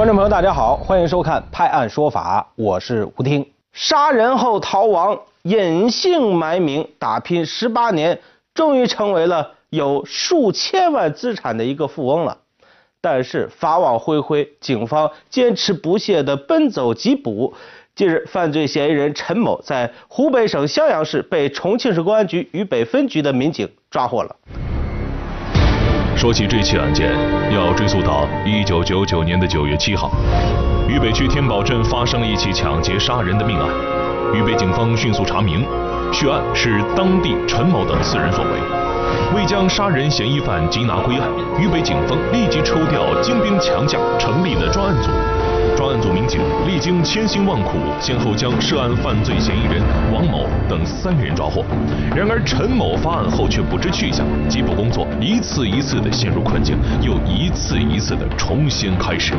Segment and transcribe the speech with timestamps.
[0.00, 3.46] 观众朋友，大家好，欢迎收看《拍案说法》，我是吴听。
[3.74, 8.18] 杀人后逃亡，隐姓埋名打拼十八年，
[8.54, 12.38] 终于成为了有数千万资产的一个富翁了。
[13.02, 17.52] 但是法网恢恢，警方坚持不懈地奔走缉捕。
[17.94, 24.34] 近日，犯罪嫌疑人陈某在湖北省襄阳市被重庆市公安局渝北分局的民警抓获了。
[26.20, 27.10] 说起这起案件，
[27.50, 30.10] 要追溯到一九九九年的九月七号，
[30.86, 33.66] 渝北区天宝镇发生了一起抢劫杀人的命案。
[34.34, 35.64] 渝北警方迅速查明，
[36.12, 38.89] 血案是当地陈某等四人所为。
[39.34, 41.28] 为将杀人嫌疑犯缉拿归案，
[41.60, 45.10] 渝北警方立即抽调精兵强将，成立了专案组。
[45.76, 49.80] 专案组民警历经千辛万苦，先后将涉案犯罪嫌疑人
[50.12, 51.64] 王某等三人抓获。
[52.14, 59.32] 然而陈某发案后却不知去向，缉捕工作一次一次的陷入困境，又一次一次的重新开始。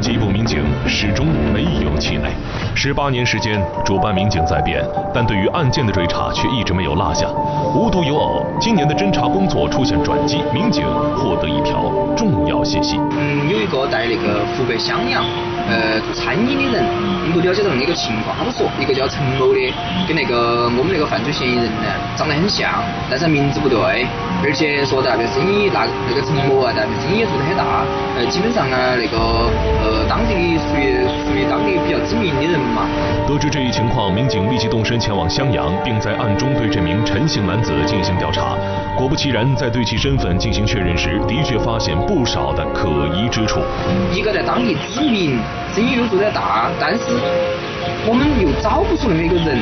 [0.00, 2.30] 缉捕民警始终没有气馁。
[2.74, 7.26] 十八年时间，主办民警在变，但对于案件的追查却一直没有落下。
[7.74, 10.84] 无独有偶，今年的侦查工作出现转机，民警
[11.16, 12.98] 获得一条重要信息。
[13.16, 15.24] 嗯，有一个在那个湖北襄阳。
[15.66, 16.84] 呃，做餐饮的人，
[17.24, 18.36] 我们了解到那个情况。
[18.36, 19.72] 他们说，一个叫陈某的，
[20.04, 24.04] 跟那个我们那个犯罪嫌疑人呢，长得很像，但是名字不对，
[24.44, 27.80] 而且说代表生意，那那个陈某啊，那边生意做得很大。
[28.12, 29.48] 呃，基本上呢，那个
[29.84, 32.88] 呃，当地属于属于当地比较知名的人嘛。
[33.28, 38.56] 得知这一情况，民警立即动身前往襄阳，并在暗中对这名陈姓男子进行调查。
[38.96, 43.60] 果不其然，在对其身份进行确认时，的确发现不少的可疑之处。
[44.10, 45.38] 一个在当地知名。
[45.74, 47.02] 生意又做得大，但是
[48.06, 49.58] 我们又找不出那么一个人，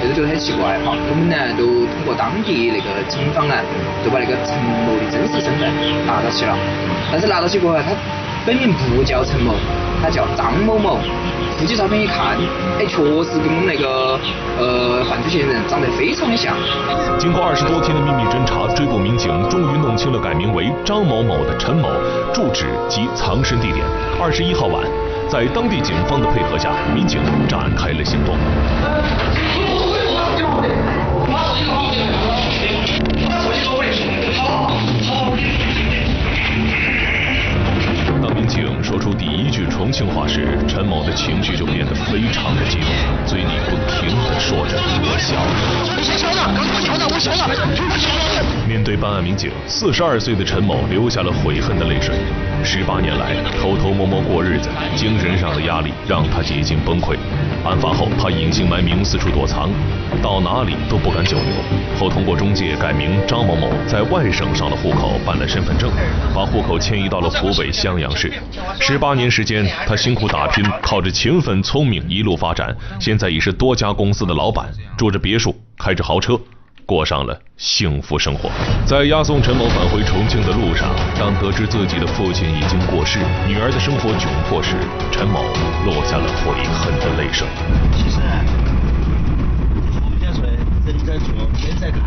[0.00, 0.80] 这个就觉得很奇怪。
[0.80, 3.52] 哈，我们呢都通过当地那个警方呢，
[4.00, 4.56] 就把那个陈
[4.88, 5.68] 某的真实身份
[6.08, 6.56] 拿到起了。
[7.12, 7.92] 但是拿到起过后，他
[8.46, 9.54] 本人不叫陈某，
[10.02, 10.98] 他叫张某某。
[11.58, 12.38] 户籍照片一看，
[12.78, 14.18] 哎，确实跟我们那个
[14.58, 16.56] 呃犯罪嫌疑人长得非常的像。
[17.18, 21.90] 经过二十多天的秘密侦查，追捕民警终于弄清了改名为张某某的陈某
[22.32, 23.84] 住址及藏身地点。
[24.18, 24.82] 二十一号晚。
[25.28, 28.34] 在当地警方的配合下，民警展开了行动。
[40.00, 42.88] 一句重庆话时，陈某的情绪就变得非常的激动，
[43.26, 45.50] 嘴里不停的说着：“我小了，
[45.84, 46.48] 我小了，
[47.12, 52.14] 我小了，我小了。”面对办案民警，四十二岁的陈某流下了悔恨的泪水。
[52.64, 57.16] 十八年来，偷偷摸摸过日子，精神上的压力让他几近崩溃。
[57.64, 59.70] 案发后，他隐姓埋名四处躲藏，
[60.22, 61.98] 到哪里都不敢久留。
[61.98, 65.90] 后通过中介改名张某某，在外省上了户口，办了身份证，
[66.34, 68.32] 把户口迁移到了湖北襄阳市。
[68.78, 76.38] 十八年时间，他辛苦打拼，靠着勤奋聪明一路发展，现在已是多家公司的老板，住着别墅，开着豪车。
[76.86, 78.48] 过上了幸福生活。
[78.86, 83.18] 在押送陈某返回重庆的路上，当得知自己的父亲已经过世，
[83.48, 84.76] 女儿的生活窘迫时，
[85.10, 85.42] 陈某
[85.84, 87.48] 落下了悔恨的泪水。
[87.92, 88.20] 其实，
[90.04, 90.44] 我们讲说，
[90.86, 92.00] 人在做，天在看。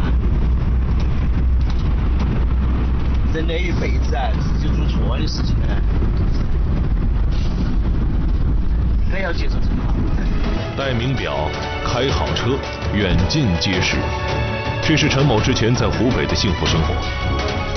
[3.34, 5.68] 人的一辈子啊，自己做错的事情呢，
[9.14, 9.94] 该要接受惩罚。
[10.76, 11.48] 戴名表，
[11.86, 12.58] 开好车，
[12.96, 13.98] 远近皆是。
[14.82, 16.96] 这是陈某之前在湖北的幸福生活，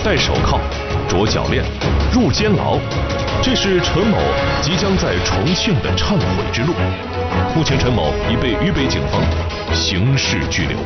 [0.02, 0.58] 戴手铐，
[1.06, 1.62] 着脚链，
[2.10, 2.78] 入监牢，
[3.42, 4.16] 这是陈某
[4.62, 6.72] 即将在重庆的忏悔之路。
[7.54, 9.20] 目前，陈某已被渝北警方
[9.74, 10.78] 刑事拘留。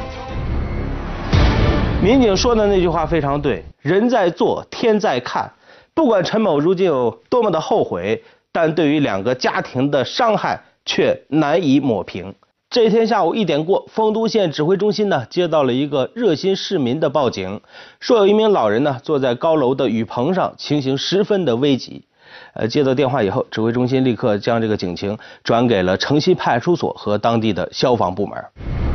[2.03, 5.49] 民警说的那句话非常对，人在做，天在看。
[5.94, 12.34] 不管陈某如今有多么的后悔，但对于两个家庭的伤害却难以抹平。
[12.69, 17.61] 这天下午一点过，丰都县指挥中心呢接到了一个热心市民的报警，
[17.99, 22.05] 说有一名老人呢坐在高楼的雨棚上，情形十分的危急。
[22.55, 28.89] 呃，接到电话以后，指挥中心立刻将这个警情转给了城西派出所和当地的消防部门。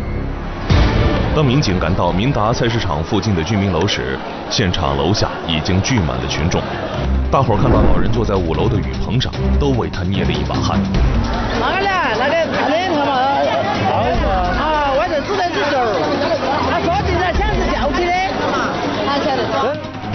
[1.35, 4.17] 当民警赶到明达菜市场附近的居民楼时，
[4.49, 6.61] 现场楼下已经聚满了群众。
[7.29, 9.29] 大伙看到老人坐在五楼的雨棚上，
[9.59, 10.79] 都为他捏了一把汗。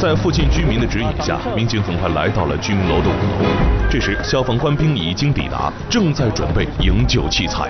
[0.00, 3.46] 在附近居民的指引下，民警很快来到了居民楼的五楼。
[3.90, 7.68] 这时，消防官兵已经抵达，正在准备营救器材。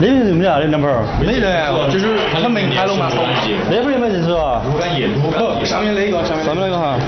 [0.00, 1.04] 那人认不得那两盆儿？
[1.20, 3.08] 没人，就是他门开了嘛。
[3.70, 4.60] 那盆儿有没有人是吧？
[4.66, 6.98] 路感业路口上面那个，上面那个哈。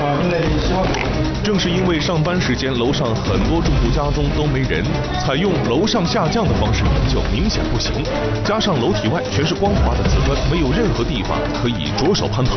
[1.46, 4.82] 正是因为上班时间楼上很多住户家中都没人，
[5.24, 7.92] 采用楼上下降的方式营救明显不行。
[8.44, 12.54] 加上楼体外全是光滑的瓷砖，没有任何地方可以着手攀爬，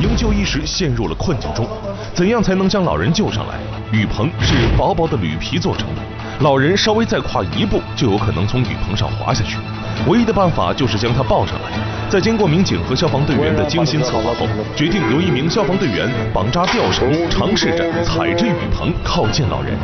[0.00, 1.68] 营救一时陷入了困境中。
[2.14, 3.58] 怎样才能将老人救上来？
[3.92, 6.00] 雨棚是薄薄的铝皮做成的，
[6.40, 9.58] 老人稍微再跨一步就有可能从雨棚上滑下去。
[10.06, 12.03] 唯一的办法就是将他抱上来。
[12.14, 14.46] 在经过民警和消防队员的精心策划后，
[14.76, 19.74] 决定由一名消防队员绑扎吊绳，尝试着踩着雨棚靠近老人。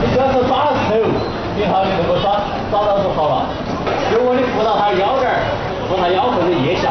[0.00, 0.96] 你主要是抓到头，
[1.54, 2.40] 你好，你能够抓
[2.70, 3.46] 抓到就好了。
[4.10, 5.44] 如果你扶到他腰这儿，
[5.86, 6.88] 扶他腰或者腋下。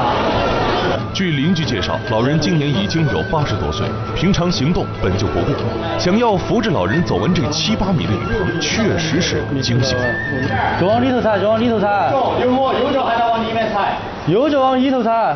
[1.15, 5.57] 据邻居介绍，老人今年已经有八十多岁，平常行动本就不便，
[5.97, 9.97] 想要扶着老人走完这七八米的雨棚，确实是惊险。
[10.79, 12.13] 就往里头踩，就往里头踩。
[12.39, 13.97] 有摸右脚还得往里面踩。
[14.27, 15.35] 右脚往里头踩。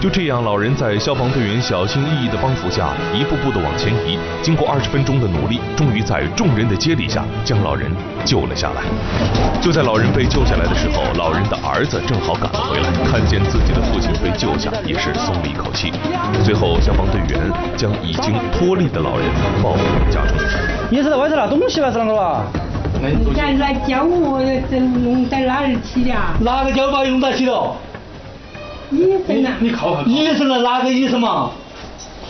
[0.00, 4.18] 就这样，老人在消防队员小心翼翼的帮扶下，一步步的往前移。
[4.42, 7.90] 经过二十分钟的努力，终于在众人的接力下，将老人
[8.22, 8.82] 救了下来。
[9.62, 15.90] 就在老人被救下来的时候，老人的儿子正好赶了回来，看见自己的父亲被救下，也是松了一口气。
[16.44, 17.40] 随后，消防队员
[17.74, 19.26] 将已经脱力的老人
[19.62, 20.36] 抱回了家中。
[20.90, 22.44] 你是在外头拿东西还是啷个了？
[23.10, 24.40] 你看来教我
[24.70, 26.34] 这弄在哪儿起的啊？
[26.40, 27.76] 哪个教把用到起了？
[28.90, 29.52] 医生啊。
[29.60, 30.02] 你靠靠。
[30.02, 30.58] 医生呢？
[30.58, 31.50] 哪个医生嘛？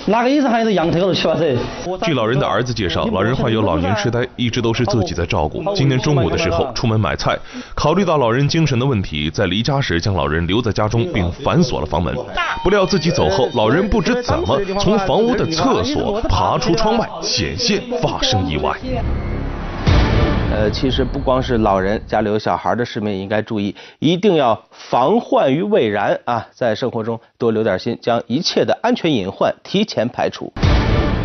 [0.06, 1.56] 哪个医生还是羊腿高头去吧噻？
[2.02, 5.62] 据老人的儿子介绍，老人患有老年痴呆，一直都是自己在照顾。
[5.74, 7.38] 今天中午的时候出门买菜，
[7.74, 12.14] 考虑到老人精神的问题，在离家时将老人留在家中，并反锁了房门。
[12.62, 18.76] 不料自己走后，老人不知怎么从房屋的厕所爬出窗外，险些发生意外。
[20.56, 26.46] 呃，其实不光是老人，家里有小孩的市民也应该注意，一定要防患于未然啊！
[26.52, 30.52] 在生活中多留点心，将一切的安全隐患提前排除。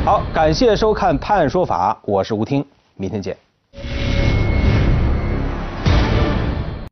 [0.03, 2.65] 好，感谢收看《判案说法》，我是吴听，
[2.95, 3.37] 明天见。